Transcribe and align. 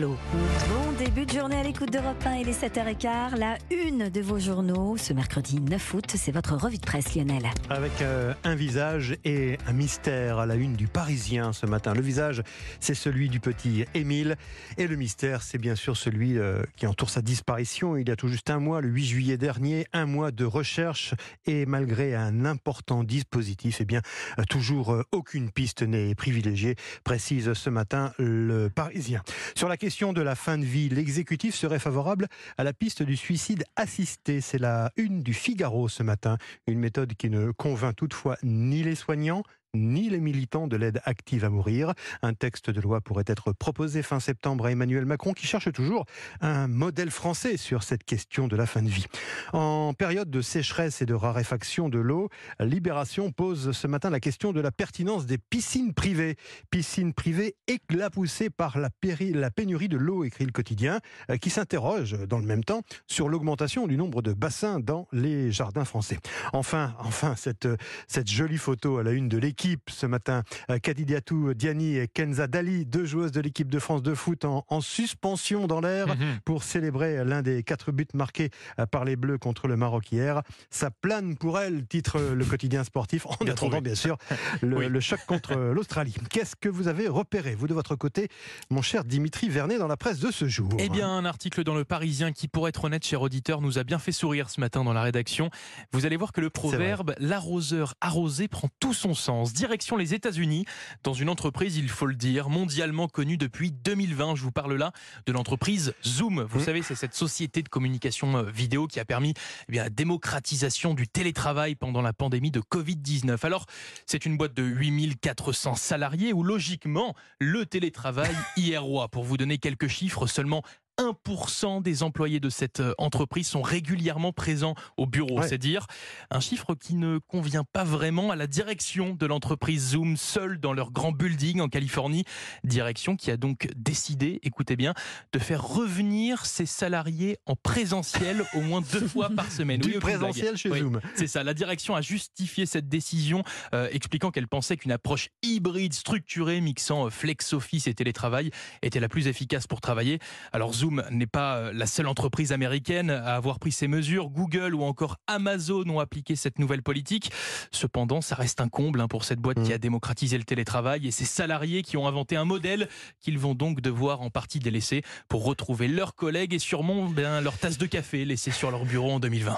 Bon 0.00 0.92
début 0.98 1.24
de 1.24 1.30
journée 1.30 1.56
à 1.56 1.62
l'écoute 1.62 1.92
d'Europe 1.92 2.20
1 2.24 2.34
et 2.34 2.44
les 2.44 2.52
7h15. 2.52 3.36
La 3.36 3.58
une 3.70 4.08
de 4.08 4.20
vos 4.20 4.40
journaux 4.40 4.96
ce 4.96 5.12
mercredi 5.12 5.60
9 5.60 5.94
août, 5.94 6.04
c'est 6.16 6.32
votre 6.32 6.56
revue 6.56 6.78
de 6.78 6.84
presse 6.84 7.14
Lionel. 7.14 7.44
Avec 7.70 7.92
euh, 8.00 8.34
un 8.42 8.56
visage 8.56 9.16
et 9.24 9.56
un 9.68 9.72
mystère 9.72 10.38
à 10.38 10.46
la 10.46 10.56
une 10.56 10.74
du 10.74 10.88
Parisien 10.88 11.52
ce 11.52 11.66
matin. 11.66 11.94
Le 11.94 12.00
visage, 12.00 12.42
c'est 12.80 12.94
celui 12.94 13.28
du 13.28 13.38
petit 13.38 13.84
Émile 13.94 14.36
et 14.78 14.88
le 14.88 14.96
mystère, 14.96 15.42
c'est 15.42 15.58
bien 15.58 15.76
sûr 15.76 15.96
celui 15.96 16.38
euh, 16.38 16.62
qui 16.76 16.88
entoure 16.88 17.10
sa 17.10 17.22
disparition 17.22 17.96
il 17.96 18.08
y 18.08 18.12
a 18.12 18.16
tout 18.16 18.28
juste 18.28 18.50
un 18.50 18.58
mois, 18.58 18.80
le 18.80 18.88
8 18.88 19.04
juillet 19.04 19.36
dernier, 19.36 19.86
un 19.92 20.06
mois 20.06 20.32
de 20.32 20.44
recherche 20.44 21.14
et 21.46 21.66
malgré 21.66 22.16
un 22.16 22.44
important 22.44 23.04
dispositif, 23.04 23.76
eh 23.80 23.84
bien 23.84 24.00
euh, 24.40 24.44
toujours 24.44 25.04
aucune 25.12 25.50
piste 25.50 25.82
n'est 25.82 26.16
privilégiée, 26.16 26.74
précise 27.04 27.52
ce 27.52 27.70
matin 27.70 28.12
le 28.18 28.70
Parisien. 28.70 29.22
Sur 29.54 29.68
la 29.68 29.76
question 29.84 30.14
de 30.14 30.22
la 30.22 30.34
fin 30.34 30.56
de 30.56 30.64
vie, 30.64 30.88
l'exécutif 30.88 31.54
serait 31.54 31.78
favorable 31.78 32.28
à 32.56 32.64
la 32.64 32.72
piste 32.72 33.02
du 33.02 33.18
suicide 33.18 33.64
assisté. 33.76 34.40
C'est 34.40 34.56
la 34.56 34.90
une 34.96 35.22
du 35.22 35.34
Figaro 35.34 35.90
ce 35.90 36.02
matin. 36.02 36.38
Une 36.66 36.78
méthode 36.78 37.12
qui 37.12 37.28
ne 37.28 37.50
convainc 37.50 37.94
toutefois 37.94 38.38
ni 38.42 38.82
les 38.82 38.94
soignants 38.94 39.42
ni 39.74 40.08
les 40.08 40.20
militants 40.20 40.66
de 40.66 40.76
l'aide 40.76 41.00
active 41.04 41.44
à 41.44 41.50
mourir. 41.50 41.92
Un 42.22 42.34
texte 42.34 42.70
de 42.70 42.80
loi 42.80 43.00
pourrait 43.00 43.24
être 43.26 43.52
proposé 43.52 44.02
fin 44.02 44.20
septembre 44.20 44.66
à 44.66 44.70
Emmanuel 44.70 45.04
Macron 45.04 45.32
qui 45.32 45.46
cherche 45.46 45.72
toujours 45.72 46.06
un 46.40 46.68
modèle 46.68 47.10
français 47.10 47.56
sur 47.56 47.82
cette 47.82 48.04
question 48.04 48.48
de 48.48 48.56
la 48.56 48.66
fin 48.66 48.82
de 48.82 48.88
vie. 48.88 49.06
En 49.52 49.92
période 49.94 50.30
de 50.30 50.40
sécheresse 50.40 51.02
et 51.02 51.06
de 51.06 51.14
raréfaction 51.14 51.88
de 51.88 51.98
l'eau, 51.98 52.28
Libération 52.60 53.32
pose 53.32 53.72
ce 53.72 53.86
matin 53.86 54.10
la 54.10 54.20
question 54.20 54.52
de 54.52 54.60
la 54.60 54.70
pertinence 54.70 55.26
des 55.26 55.38
piscines 55.38 55.92
privées. 55.94 56.36
Piscines 56.70 57.12
privées 57.12 57.56
éclapoussées 57.66 58.50
par 58.50 58.78
la, 58.78 58.90
pénurie 58.90 59.88
de 59.88 59.96
l'eau, 59.96 60.24
écrit 60.24 60.46
le 60.46 60.52
quotidien, 60.52 61.00
euh, 61.30 61.36
qui 61.36 61.50
s'interroge 61.50 62.16
dans 62.28 62.38
le 62.38 62.46
même 62.46 62.64
temps 62.64 62.82
sur 63.06 63.28
l'augmentation 63.28 63.86
du 63.86 63.96
nombre 63.96 64.22
de 64.22 64.32
bassins 64.32 64.80
dans 64.80 65.08
les 65.12 65.50
jardins 65.50 65.84
français. 65.84 66.18
Enfin, 66.52 66.94
enfin, 67.00 67.34
cette, 67.36 67.68
cette 68.06 68.30
jolie 68.30 68.58
photo 68.58 68.98
à 68.98 69.02
la 69.02 69.12
une 69.12 69.28
de 69.28 69.38
l'équipe 69.38 69.63
ce 69.88 70.06
matin. 70.06 70.42
Euh, 70.70 70.78
Kadidiatou 70.78 71.54
Diani 71.54 71.96
et 71.96 72.08
Kenza 72.08 72.46
Dali, 72.46 72.84
deux 72.84 73.04
joueuses 73.04 73.32
de 73.32 73.40
l'équipe 73.40 73.70
de 73.70 73.78
France 73.78 74.02
de 74.02 74.14
foot 74.14 74.44
en, 74.44 74.80
suspension 74.80 75.66
dans 75.66 75.80
l'air 75.80 76.08
mhm. 76.08 76.40
pour 76.44 76.62
célébrer 76.62 77.24
l'un 77.24 77.42
des 77.42 77.62
quatre 77.62 77.92
buts 77.92 78.06
marqués 78.12 78.50
euh, 78.78 78.86
par 78.86 79.04
les 79.04 79.16
Bleus 79.16 79.38
contre 79.38 79.66
le 79.68 79.76
Maroc 79.76 80.12
hier. 80.12 80.42
Ça 80.70 80.90
plane 80.90 81.36
pour 81.36 81.58
elle, 81.58 81.86
titre 81.86 82.20
le 82.20 82.44
quotidien 82.44 82.84
sportif, 82.84 83.26
en 83.26 83.46
attendant 83.46 83.80
bien 83.80 83.94
sûr 83.94 84.18
le, 84.62 85.00
choc 85.00 85.20
contre 85.26 85.54
l'Australie. 85.54 86.14
Qu'est-ce 86.30 86.56
que 86.56 86.68
vous 86.68 86.88
avez 86.88 87.08
repéré, 87.08 87.54
vous 87.54 87.66
de 87.66 87.74
votre 87.74 87.96
côté, 87.96 88.28
mon 88.70 88.82
cher 88.82 89.04
Dimitri 89.04 89.48
Vernet, 89.48 89.78
dans 89.78 89.86
la 89.86 89.96
presse 89.96 90.18
de 90.18 90.30
ce 90.30 90.46
jour 90.46 90.70
Eh 90.78 90.88
bien, 90.88 91.08
un 91.08 91.24
article 91.24 91.64
dans 91.64 91.74
le 91.74 91.84
Parisien 91.84 92.32
qui, 92.32 92.48
pour 92.48 92.68
être 92.68 92.84
honnête, 92.84 93.04
cher 93.06 93.22
auditeur, 93.22 93.60
nous 93.60 93.78
a 93.78 93.84
bien 93.84 93.98
fait 93.98 94.12
sourire 94.12 94.50
ce 94.50 94.60
matin 94.60 94.84
dans 94.84 94.92
la 94.92 95.02
rédaction. 95.02 95.50
Vous 95.92 96.04
allez 96.04 96.16
voir 96.16 96.32
que 96.32 96.40
le 96.40 96.50
proverbe 96.50 97.14
l'arroseur 97.18 97.94
arrosé 98.00 98.48
prend 98.48 98.68
tout 98.80 98.94
son 98.94 99.14
sens 99.14 99.53
direction 99.54 99.96
les 99.96 100.12
États-Unis, 100.12 100.66
dans 101.02 101.14
une 101.14 101.30
entreprise, 101.30 101.76
il 101.76 101.88
faut 101.88 102.06
le 102.06 102.16
dire, 102.16 102.50
mondialement 102.50 103.08
connue 103.08 103.38
depuis 103.38 103.72
2020. 103.72 104.34
Je 104.34 104.42
vous 104.42 104.50
parle 104.50 104.74
là 104.74 104.92
de 105.26 105.32
l'entreprise 105.32 105.94
Zoom. 106.04 106.42
Vous 106.42 106.60
mmh. 106.60 106.64
savez, 106.64 106.82
c'est 106.82 106.94
cette 106.94 107.14
société 107.14 107.62
de 107.62 107.68
communication 107.68 108.36
euh, 108.36 108.42
vidéo 108.42 108.86
qui 108.86 109.00
a 109.00 109.04
permis 109.04 109.32
eh 109.68 109.72
bien, 109.72 109.84
la 109.84 109.90
démocratisation 109.90 110.92
du 110.92 111.08
télétravail 111.08 111.76
pendant 111.76 112.02
la 112.02 112.12
pandémie 112.12 112.50
de 112.50 112.60
Covid-19. 112.60 113.46
Alors, 113.46 113.66
c'est 114.06 114.26
une 114.26 114.36
boîte 114.36 114.54
de 114.54 114.64
8400 114.64 115.76
salariés 115.76 116.32
où, 116.32 116.42
logiquement, 116.42 117.14
le 117.38 117.64
télétravail 117.64 118.34
y 118.56 118.72
est 118.72 118.78
roi. 118.78 119.08
Pour 119.08 119.24
vous 119.24 119.36
donner 119.36 119.58
quelques 119.58 119.88
chiffres, 119.88 120.26
seulement 120.26 120.62
1% 120.98 121.82
des 121.82 122.02
employés 122.02 122.40
de 122.40 122.50
cette 122.50 122.80
euh, 122.80 122.94
entreprise 122.98 123.48
sont 123.48 123.62
régulièrement 123.62 124.32
présents 124.32 124.74
au 124.96 125.06
bureau. 125.06 125.42
C'est 125.42 125.58
dire 125.58 125.86
un 126.30 126.40
chiffre 126.40 126.74
qui 126.74 126.94
ne 126.94 127.18
convient 127.18 127.64
pas 127.64 127.84
vraiment 127.84 128.30
à 128.30 128.36
la 128.36 128.46
direction 128.46 129.14
de 129.14 129.26
l'entreprise 129.26 129.90
Zoom, 129.90 130.16
seule 130.16 130.58
dans 130.58 130.72
leur 130.72 130.92
grand 130.92 131.12
building 131.12 131.60
en 131.60 131.68
Californie. 131.68 132.24
Direction 132.62 133.16
qui 133.16 133.30
a 133.30 133.36
donc 133.36 133.68
décidé, 133.76 134.38
écoutez 134.42 134.76
bien, 134.76 134.94
de 135.32 135.38
faire 135.38 135.66
revenir 135.66 136.46
ses 136.46 136.66
salariés 136.66 137.38
en 137.46 137.56
présentiel 137.56 138.44
au 138.54 138.60
moins 138.60 138.80
deux 138.80 139.06
fois 139.08 139.30
par 139.30 139.50
semaine. 139.50 139.80
Du 139.80 139.98
présentiel 139.98 140.56
chez 140.56 140.70
Zoom. 140.70 141.00
C'est 141.14 141.26
ça. 141.26 141.42
La 141.42 141.54
direction 141.54 141.96
a 141.96 142.00
justifié 142.00 142.66
cette 142.66 142.88
décision, 142.88 143.42
euh, 143.74 143.88
expliquant 143.90 144.30
qu'elle 144.30 144.48
pensait 144.48 144.76
qu'une 144.76 144.92
approche 144.92 145.30
hybride, 145.42 145.94
structurée, 145.94 146.60
mixant 146.60 147.06
euh, 147.06 147.10
flex 147.10 147.52
office 147.52 147.86
et 147.86 147.94
télétravail 147.94 148.50
était 148.82 149.00
la 149.00 149.08
plus 149.08 149.26
efficace 149.26 149.66
pour 149.66 149.80
travailler. 149.80 150.18
Alors 150.52 150.72
Zoom 150.72 150.83
Zoom 150.84 151.02
n'est 151.10 151.26
pas 151.26 151.56
euh, 151.56 151.72
la 151.72 151.86
seule 151.86 152.06
entreprise 152.06 152.52
américaine 152.52 153.08
à 153.08 153.36
avoir 153.36 153.58
pris 153.58 153.72
ces 153.72 153.88
mesures. 153.88 154.28
Google 154.28 154.74
ou 154.74 154.82
encore 154.82 155.16
Amazon 155.26 155.88
ont 155.88 155.98
appliqué 155.98 156.36
cette 156.36 156.58
nouvelle 156.58 156.82
politique. 156.82 157.32
Cependant, 157.70 158.20
ça 158.20 158.34
reste 158.34 158.60
un 158.60 158.68
comble 158.68 159.00
hein, 159.00 159.08
pour 159.08 159.24
cette 159.24 159.38
boîte 159.38 159.62
qui 159.62 159.72
a 159.72 159.76
mmh. 159.76 159.78
démocratisé 159.78 160.36
le 160.36 160.44
télétravail 160.44 161.06
et 161.06 161.10
ses 161.10 161.24
salariés 161.24 161.82
qui 161.82 161.96
ont 161.96 162.06
inventé 162.06 162.36
un 162.36 162.44
modèle 162.44 162.88
qu'ils 163.20 163.38
vont 163.38 163.54
donc 163.54 163.80
devoir 163.80 164.20
en 164.20 164.28
partie 164.28 164.58
délaisser 164.58 165.02
pour 165.28 165.44
retrouver 165.44 165.88
leurs 165.88 166.14
collègues 166.14 166.52
et 166.52 166.58
sûrement 166.58 167.06
bien, 167.08 167.40
leur 167.40 167.56
tasse 167.56 167.78
de 167.78 167.86
café 167.86 168.26
laissée 168.26 168.50
sur 168.50 168.70
leur 168.70 168.84
bureau 168.84 169.12
en 169.12 169.20
2020. 169.20 169.56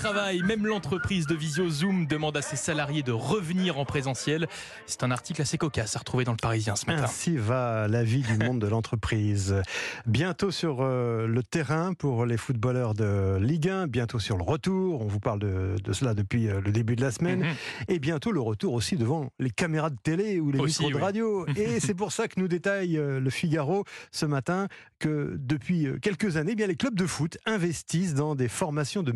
Télétravail, 0.09 0.41
même 0.41 0.65
l'entreprise 0.65 1.27
de 1.27 1.35
Visio 1.35 1.69
Zoom 1.69 2.07
demande 2.07 2.35
à 2.35 2.41
ses 2.41 2.55
salariés 2.55 3.03
de 3.03 3.11
revenir 3.11 3.77
en 3.77 3.85
présentiel. 3.85 4.47
C'est 4.87 5.03
un 5.03 5.11
article 5.11 5.41
assez 5.43 5.59
cocasse 5.59 5.95
à 5.95 5.99
retrouver 5.99 6.23
dans 6.23 6.31
le 6.31 6.37
Parisien 6.37 6.75
ce 6.75 6.87
matin. 6.87 7.03
Ainsi 7.03 7.37
va 7.37 7.87
la 7.87 8.03
vie 8.03 8.23
du 8.23 8.37
monde 8.43 8.59
de 8.59 8.65
l'entreprise. 8.65 9.61
Bientôt 10.07 10.49
sur 10.49 10.77
euh, 10.81 11.27
le 11.27 11.43
terrain 11.43 11.93
pour 11.93 12.25
les 12.25 12.37
footballeurs 12.37 12.95
de 12.95 13.37
Ligue 13.39 13.69
1, 13.69 13.85
bientôt 13.85 14.17
sur 14.17 14.37
le 14.37 14.43
retour. 14.43 15.01
On 15.01 15.07
vous 15.07 15.19
parle 15.19 15.39
de, 15.39 15.75
cela 15.91 16.15
depuis 16.15 16.47
euh, 16.47 16.59
le 16.59 16.71
début 16.71 16.95
de 16.95 17.01
la 17.01 17.11
semaine. 17.11 17.41
Mhm. 17.41 17.55
Et 17.89 17.99
bientôt 17.99 18.31
le 18.31 18.41
retour 18.41 18.73
aussi 18.73 18.95
devant 18.95 19.29
les 19.37 19.51
caméras 19.51 19.91
de 19.91 19.97
télé 20.01 20.39
ou 20.39 20.51
les 20.51 20.59
micros 20.59 20.89
de 20.89 20.97
radio. 20.97 21.45
Et 21.55 21.79
c'est 21.79 21.93
pour 21.93 22.11
ça 22.11 22.27
que 22.27 22.39
nous 22.39 22.47
détaille 22.47 22.97
euh, 22.97 23.19
le 23.19 23.29
Figaro 23.29 23.83
ce 24.11 24.25
matin 24.25 24.69
que 24.97 25.35
depuis 25.37 25.87
quelques 26.01 26.35
années, 26.37 26.53
eh 26.53 26.55
bien 26.55 26.67
les 26.67 26.75
clubs 26.75 26.95
de 26.95 27.05
foot 27.05 27.37
investissent 27.45 28.15
dans 28.15 28.35
des 28.35 28.49
formations 28.49 29.03
de 29.03 29.11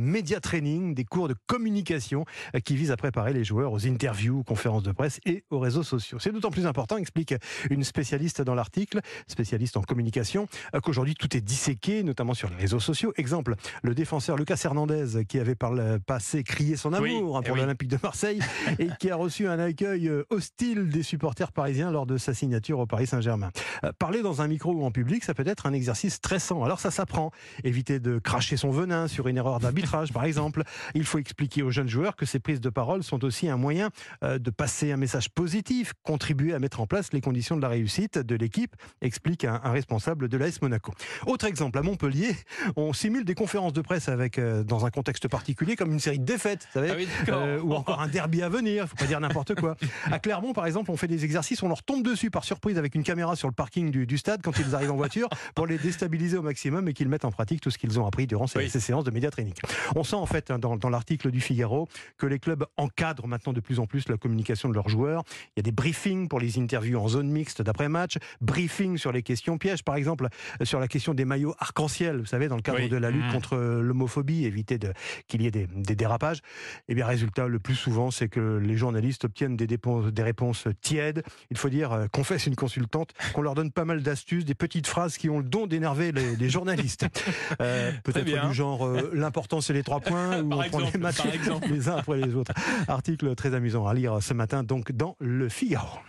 des 0.91 1.05
cours 1.05 1.27
de 1.27 1.35
communication 1.47 2.25
euh, 2.55 2.59
qui 2.59 2.75
visent 2.75 2.91
à 2.91 2.97
préparer 2.97 3.33
les 3.33 3.43
joueurs 3.43 3.71
aux 3.71 3.87
interviews, 3.87 4.39
aux 4.39 4.43
conférences 4.43 4.83
de 4.83 4.91
presse 4.91 5.19
et 5.25 5.45
aux 5.49 5.59
réseaux 5.59 5.83
sociaux. 5.83 6.19
C'est 6.19 6.31
d'autant 6.31 6.51
plus 6.51 6.65
important, 6.65 6.97
explique 6.97 7.33
une 7.69 7.83
spécialiste 7.83 8.41
dans 8.41 8.55
l'article, 8.55 8.99
spécialiste 9.27 9.77
en 9.77 9.81
communication, 9.81 10.47
euh, 10.75 10.79
qu'aujourd'hui 10.81 11.15
tout 11.15 11.35
est 11.35 11.41
disséqué, 11.41 12.03
notamment 12.03 12.33
sur 12.33 12.49
les 12.49 12.55
réseaux 12.57 12.79
sociaux. 12.79 13.13
Exemple, 13.15 13.55
le 13.81 13.95
défenseur 13.95 14.35
Lucas 14.37 14.59
Hernandez 14.63 15.25
qui 15.27 15.39
avait 15.39 15.55
par 15.55 15.73
le 15.73 15.99
passé 15.99 16.43
crié 16.43 16.75
son 16.75 16.93
amour 16.93 17.37
hein, 17.37 17.41
pour 17.41 17.55
eh 17.55 17.59
l'Olympique 17.59 17.89
de 17.89 17.97
Marseille 18.01 18.39
et 18.79 18.89
qui 18.99 19.09
a 19.09 19.15
reçu 19.15 19.47
un 19.47 19.59
accueil 19.59 20.09
euh, 20.09 20.25
hostile 20.29 20.89
des 20.89 21.03
supporters 21.03 21.51
parisiens 21.51 21.91
lors 21.91 22.05
de 22.05 22.17
sa 22.17 22.33
signature 22.33 22.79
au 22.79 22.85
Paris 22.85 23.07
Saint-Germain. 23.07 23.51
Parler 23.99 24.21
dans 24.21 24.41
un 24.41 24.47
micro 24.47 24.73
ou 24.73 24.83
en 24.83 24.91
public, 24.91 25.23
ça 25.23 25.33
peut 25.33 25.43
être 25.45 25.65
un 25.65 25.73
exercice 25.73 26.15
stressant. 26.15 26.63
Alors 26.63 26.79
ça 26.79 26.91
s'apprend. 26.91 27.31
Éviter 27.63 27.99
de 27.99 28.19
cracher 28.19 28.57
son 28.57 28.71
venin 28.71 29.07
sur 29.07 29.27
une 29.27 29.37
erreur 29.37 29.59
d'arbitrage, 29.59 30.11
par 30.11 30.25
exemple 30.25 30.63
il 30.95 31.05
faut 31.05 31.19
expliquer 31.19 31.63
aux 31.63 31.71
jeunes 31.71 31.89
joueurs 31.89 32.15
que 32.15 32.25
ces 32.25 32.39
prises 32.39 32.61
de 32.61 32.69
parole 32.69 33.03
sont 33.03 33.23
aussi 33.23 33.49
un 33.49 33.57
moyen 33.57 33.89
euh, 34.23 34.39
de 34.39 34.49
passer 34.49 34.91
un 34.91 34.97
message 34.97 35.29
positif, 35.29 35.93
contribuer 36.03 36.53
à 36.53 36.59
mettre 36.59 36.81
en 36.81 36.87
place 36.87 37.13
les 37.13 37.21
conditions 37.21 37.55
de 37.55 37.61
la 37.61 37.69
réussite 37.69 38.17
de 38.17 38.35
l'équipe, 38.35 38.75
explique 39.01 39.45
un, 39.45 39.57
responsable 39.63 40.27
de 40.27 40.37
l'AS 40.37 40.61
Monaco. 40.61 40.93
Autre 41.25 41.45
exemple, 41.45 41.77
à 41.77 41.81
Montpellier, 41.81 42.35
on 42.75 42.93
simule 42.93 43.25
des 43.25 43.35
conférences 43.35 43.73
de 43.73 43.81
presse 43.81 44.09
avec, 44.09 44.37
euh, 44.37 44.63
dans 44.63 44.85
un 44.85 44.89
contexte 44.89 45.27
particulier, 45.27 45.75
comme 45.75 45.91
une 45.91 45.99
série 45.99 46.19
de 46.19 46.25
défaites, 46.25 46.67
vous 46.73 46.79
savez, 46.79 47.07
ah 47.27 47.31
euh, 47.31 47.59
ou 47.61 47.73
encore 47.73 48.01
un 48.01 48.07
derby 48.07 48.41
à 48.41 48.49
venir, 48.49 48.87
faut 48.87 48.95
pas 48.95 49.05
dire 49.05 49.19
n'importe 49.19 49.55
quoi. 49.55 49.75
À 50.11 50.19
Clermont, 50.19 50.53
par 50.53 50.65
exemple, 50.65 50.91
on 50.91 50.97
fait 50.97 51.07
des 51.07 51.25
exercices, 51.25 51.63
on 51.63 51.67
leur 51.67 51.83
tombe 51.83 52.03
dessus 52.03 52.29
par 52.29 52.43
surprise 52.43 52.77
avec 52.77 52.95
une 52.95 53.03
caméra 53.03 53.35
sur 53.35 53.47
le 53.47 53.53
parking 53.53 53.91
du, 53.91 54.17
stade 54.17 54.41
quand 54.43 54.57
ils 54.59 54.75
arrivent 54.75 54.91
en 54.91 54.95
voiture 54.95 55.27
pour 55.55 55.65
les 55.65 55.77
déstabiliser 55.77 56.37
au 56.37 56.41
maximum 56.41 56.87
et 56.87 56.93
qu'ils 56.93 57.09
mettent 57.09 57.25
en 57.25 57.31
pratique 57.31 57.61
tout 57.61 57.71
ce 57.71 57.77
qu'ils 57.77 57.99
ont 57.99 58.05
appris 58.05 58.27
durant 58.27 58.47
ces, 58.47 58.67
séances 58.67 59.03
de 59.03 59.11
média 59.11 59.31
training. 59.31 59.53
On 59.95 60.03
sent 60.03 60.15
en 60.15 60.25
fait 60.25 60.51
dans, 60.63 60.89
l'article 60.89 61.31
du 61.31 61.41
Figaro 61.41 61.87
que 62.17 62.25
les 62.25 62.39
clubs 62.39 62.65
encadrent 62.77 63.27
maintenant 63.27 63.53
de 63.53 63.59
plus 63.59 63.79
en 63.79 63.85
plus 63.85 64.07
la 64.09 64.17
communication 64.17 64.69
de 64.69 64.73
leurs 64.73 64.89
joueurs. 64.89 65.23
Il 65.49 65.51
y 65.57 65.59
a 65.59 65.63
des 65.63 65.71
briefings 65.71 66.27
pour 66.27 66.39
les 66.39 66.59
interviews 66.59 66.99
en 66.99 67.07
zone 67.07 67.29
mixte 67.29 67.61
d'après-match, 67.61 68.17
briefings 68.41 68.97
sur 68.97 69.11
les 69.11 69.23
questions 69.23 69.57
pièges, 69.57 69.83
par 69.83 69.95
exemple 69.95 70.27
euh, 70.61 70.65
sur 70.65 70.79
la 70.79 70.87
question 70.87 71.13
des 71.13 71.25
maillots 71.25 71.55
arc-en-ciel, 71.59 72.19
vous 72.19 72.25
savez, 72.25 72.47
dans 72.47 72.55
le 72.55 72.61
cadre 72.61 72.87
de 72.87 72.97
la 72.97 73.11
lutte 73.11 73.25
mmh. 73.25 73.33
contre 73.33 73.57
l'homophobie, 73.57 74.45
éviter 74.45 74.79
qu'il 75.27 75.41
y 75.41 75.47
ait 75.47 75.51
des, 75.51 75.95
dérapages. 75.95 76.37
Et 76.37 76.41
eh 76.89 76.95
bien, 76.95 77.05
résultat, 77.05 77.47
le 77.47 77.59
plus 77.59 77.75
souvent, 77.75 78.11
c'est 78.11 78.29
que 78.29 78.57
les 78.57 78.77
journalistes 78.77 79.25
obtiennent 79.25 79.55
des, 79.55 79.67
des 79.67 80.23
réponses 80.23 80.67
tièdes. 80.81 81.23
Il 81.51 81.57
faut 81.57 81.69
dire, 81.69 81.91
euh, 81.91 82.07
qu'on 82.07 82.23
une 82.23 82.55
consultante, 82.55 83.11
qu'on 83.33 83.41
leur 83.41 83.53
donne 83.53 83.71
pas 83.71 83.85
mal 83.85 84.01
d'astuces, 84.01 84.45
des 84.45 84.55
petites 84.55 84.87
phrases 84.87 85.17
qui 85.17 85.29
ont 85.29 85.37
le 85.37 85.43
don 85.43 85.67
d'énerver 85.67 86.11
les, 86.11 86.49
journalistes. 86.49 87.05
Euh, 87.61 87.91
peut-être 88.03 88.47
du 88.47 88.53
genre, 88.53 88.87
l'important 89.13 89.61
c'est 89.61 89.73
les 89.73 89.83
trois 89.83 89.99
points, 89.99 90.42
où 90.43 90.53
on 90.53 90.63
prend 90.69 90.79
les 90.79 90.99
matchs 90.99 91.23
les 91.69 91.89
uns 91.89 91.97
après 91.97 92.17
les 92.17 92.35
autres. 92.35 92.53
Article 92.87 93.35
très 93.35 93.53
amusant 93.53 93.87
à 93.87 93.93
lire 93.93 94.21
ce 94.21 94.33
matin 94.33 94.63
donc 94.63 94.91
dans 94.91 95.15
Le 95.19 95.49
Figaro. 95.49 95.99